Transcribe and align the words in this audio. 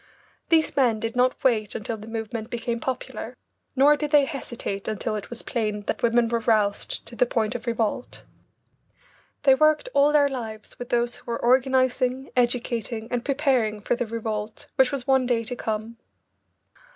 These 0.49 0.75
men 0.75 0.99
did 0.99 1.15
not 1.15 1.43
wait 1.43 1.75
until 1.75 1.95
the 1.95 2.07
movement 2.07 2.49
became 2.49 2.79
popular, 2.79 3.37
nor 3.75 3.95
did 3.95 4.09
they 4.09 4.25
hesitate 4.25 4.87
until 4.87 5.15
it 5.15 5.29
was 5.29 5.43
plain 5.43 5.83
that 5.83 6.01
women 6.01 6.27
were 6.27 6.39
roused 6.39 7.05
to 7.05 7.15
the 7.15 7.27
point 7.27 7.53
of 7.53 7.67
revolt. 7.67 8.23
They 9.43 9.53
worked 9.53 9.89
all 9.93 10.11
their 10.11 10.27
lives 10.27 10.79
with 10.79 10.89
those 10.89 11.17
who 11.17 11.25
were 11.27 11.39
organising, 11.39 12.31
educating, 12.35 13.11
and 13.11 13.23
preparing 13.23 13.79
for 13.79 13.95
the 13.95 14.07
revolt 14.07 14.65
which 14.75 14.91
was 14.91 15.05
one 15.05 15.27
day 15.27 15.43
to 15.43 15.55
come. 15.55 15.97